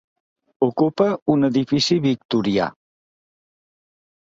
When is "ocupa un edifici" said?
0.67-2.01